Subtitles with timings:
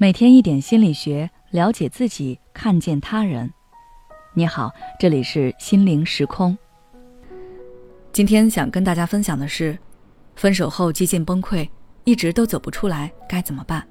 [0.00, 3.52] 每天一点心理学，了解自己，看见他人。
[4.32, 6.56] 你好，这里是心灵时空。
[8.12, 9.76] 今天想跟大家分享的是，
[10.36, 11.68] 分手后几近崩溃，
[12.04, 13.84] 一直都走不出来，该怎么办？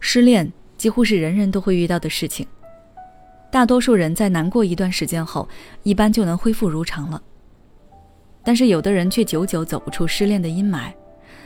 [0.00, 2.46] 失恋几乎是人人都会遇到的事情，
[3.50, 5.46] 大多数人在难过一段时间后，
[5.82, 7.22] 一般就能恢复如常了。
[8.42, 10.90] 但是有的人却久久走不出失恋的阴霾。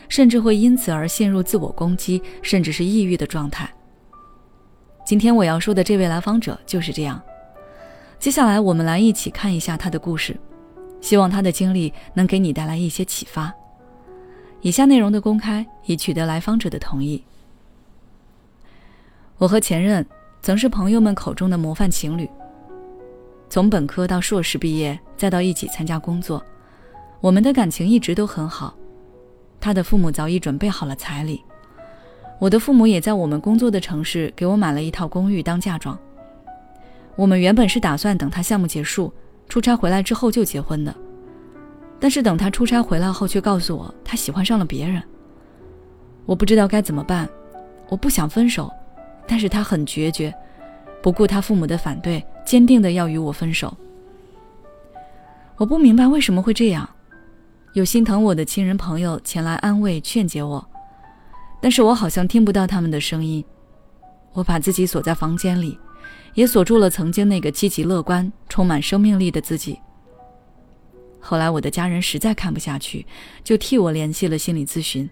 [0.09, 3.68] 甚至会因此而陷入自我攻击，甚至是抑郁的状态。
[5.04, 7.21] 今天我要说的这位来访者就是这样。
[8.18, 10.36] 接下来我们来一起看一下他的故事，
[11.00, 13.53] 希望他的经历能给你带来一些启发。
[14.63, 17.22] 以下内容的公开已取得来访者的同意。
[19.38, 20.04] 我和前任
[20.41, 22.29] 曾是朋友们口中的模范情侣，
[23.50, 26.43] 从本科到硕士毕业，再到一起参加工作，
[27.21, 28.75] 我们的感情一直都很好。
[29.66, 31.43] 他的父母早已准备好了彩礼，
[32.38, 35.98] 我的父母也在我们工作的城市给我买了一套公寓当嫁妆。
[37.16, 39.12] 我们原本是打算等他项目结束、
[39.48, 40.94] 出差回来之后就结婚的，
[41.98, 45.02] 但是等他出差回来后，却告诉我他喜欢上了别人。
[46.26, 47.28] 我不知道该怎么办，
[47.88, 48.70] 我不想分手，
[49.26, 50.32] 但是他很决绝，
[51.02, 53.76] 不顾他父母的反对，坚定的要与我分手。
[55.56, 56.88] 我不明白为什么会这样。
[57.77, 60.66] 有心疼我的亲人朋友前来安慰劝解我，
[61.60, 63.44] 但是我好像听不到他们的声音。
[64.32, 65.78] 我把自己锁在房间里，
[66.32, 69.78] 也锁住了曾经那个积极乐观、充满生命力的自己。
[71.20, 73.04] 后来我的家人实在看不下去，
[73.44, 75.06] 就替我联系了心理咨询。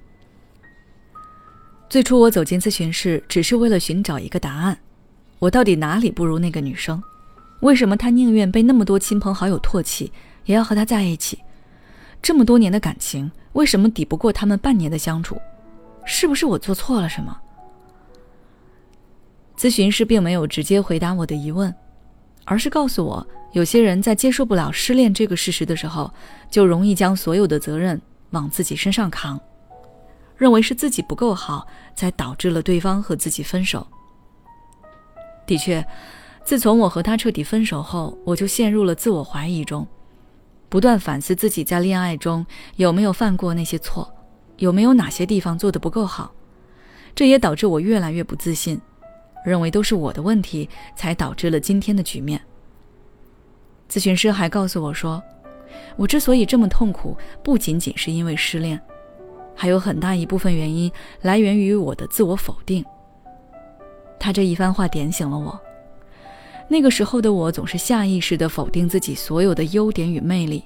[1.91, 4.79] 最初我走进咨询室，只是为了寻找一个答案：
[5.39, 7.03] 我到底哪里不如那个女生？
[7.61, 10.11] 为什么她宁愿被那么多亲朋好友唾弃，
[10.47, 11.39] 也要和他在一起？
[12.25, 15.39] 这么多年的感情，为什么抵不过他们半年的相处？
[16.07, 17.39] 是不是我做错了什么？
[19.59, 21.73] 咨询师并没有直接回答我的疑问，
[22.47, 26.11] 而是告诉我，有些人在接受不了失恋这个事实的时候，
[26.51, 29.39] 就容易将所有的责任往自己身上扛，
[30.39, 33.87] 认为是自己不够好，才导致了对方和自己分手。
[35.47, 35.87] 的确，
[36.43, 39.87] 自从我和他彻底分手后，我就陷入了自我怀疑中。
[40.75, 44.13] 不断反思自己在恋爱中有没有犯过那些错，
[44.57, 46.35] 有没有哪些地方做得不够好，
[47.15, 48.81] 这也导致我越来越不自信，
[49.47, 52.41] 认为都是我的问题才导致了今天的局面。
[53.89, 55.23] 咨询师还告诉我说，
[55.95, 58.81] 我之所以这么痛苦，不仅仅是因为失恋，
[59.55, 60.91] 还有很大一部分原因
[61.23, 62.85] 来源于我的自我否定。
[64.19, 65.57] 他这一番话点醒了我。
[66.69, 70.65] 那个时候的我总是下意识地否定自己所有的优点与魅力，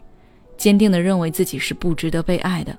[0.56, 2.76] 坚定地认为自己是不值得被爱的。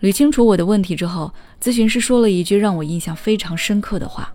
[0.00, 4.32] 捋清楚我的问题之后，咨询师说了一句让我印象非常深刻的话。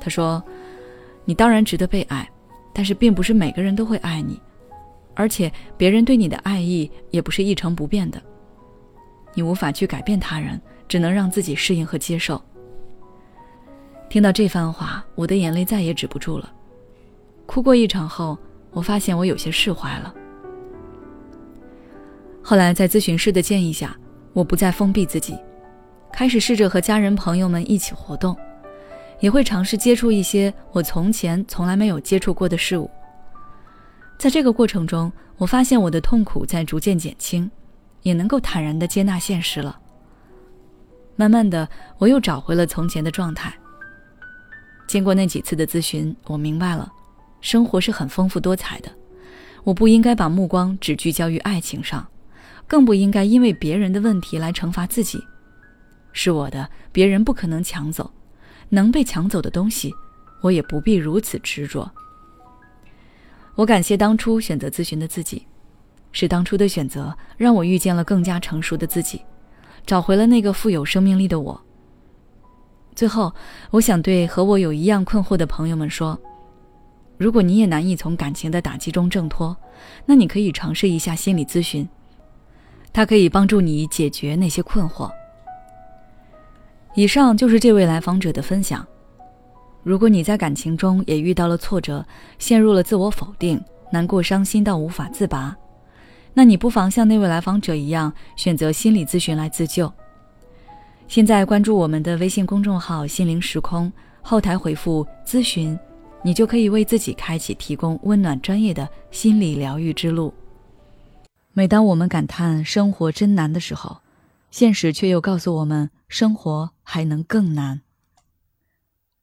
[0.00, 0.42] 他说
[1.24, 2.28] ：“你当然值得被爱，
[2.72, 4.40] 但是并不是每个人都会爱你，
[5.14, 8.20] 而且别人对你的爱意也不是一成不变的。
[9.34, 12.40] 你无法去改变他人，只能让自己适应和接受。”
[14.08, 16.52] 听到这番话，我的眼泪再也止不住了。
[17.44, 18.38] 哭过一场后，
[18.70, 20.14] 我发现我有些释怀了。
[22.42, 23.96] 后来在咨询师的建议下，
[24.32, 25.36] 我不再封闭自己，
[26.12, 28.36] 开始试着和家人朋友们一起活动，
[29.18, 32.88] 也会尝试接触一些我从前从来没有接触过的事物。
[34.16, 37.50] 在这个过程中，我发现我的痛苦在逐渐减轻，
[38.02, 39.78] 也能够坦然地接纳现实了。
[41.16, 41.68] 慢慢的，
[41.98, 43.52] 我又找回了从前的状态。
[44.86, 46.92] 经过那几次的咨询，我明白了，
[47.40, 48.90] 生活是很丰富多彩的。
[49.64, 52.06] 我不应该把目光只聚焦于爱情上，
[52.68, 55.20] 更不应该因为别人的问题来惩罚自己。
[56.12, 58.04] 是我的，别人不可能抢走；
[58.68, 59.92] 能被抢走的东西，
[60.40, 61.90] 我也不必如此执着。
[63.56, 65.44] 我感谢当初选择咨询的自己，
[66.12, 69.20] 是当初的选择让我遇见了更加成熟的自己，
[69.84, 71.65] 找回了那个富有生命力的我。
[72.96, 73.30] 最后，
[73.70, 76.18] 我想对和我有一样困惑的朋友们说：
[77.18, 79.54] 如果你也难以从感情的打击中挣脱，
[80.06, 81.86] 那你可以尝试一下心理咨询，
[82.94, 85.10] 它可以帮助你解决那些困惑。
[86.94, 88.84] 以上就是这位来访者的分享。
[89.82, 92.02] 如果你在感情中也遇到了挫折，
[92.38, 93.62] 陷入了自我否定，
[93.92, 95.54] 难过伤心到无法自拔，
[96.32, 99.92] 那你不妨像那位来访者一样，选择心理咨询来自救。
[101.08, 105.78] 现在关注我们的微信公众号“心灵时空”，后台回复“咨询”，
[106.22, 110.34] 你就可以为自己开启提供温暖专业的心理疗愈之路。
[111.52, 113.98] 每当我们感叹生活真难的时候，
[114.50, 117.82] 现实却又告诉我们，生活还能更难。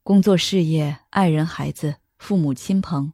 [0.03, 3.11] 工作、事业、爱人、孩子、父母亲朋，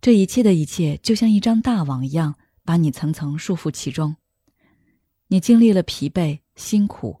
[0.00, 4.16] 这一切的一切，就像一张大网一样，把你层层束缚其中。
[5.28, 7.20] 你经历了疲惫、辛苦、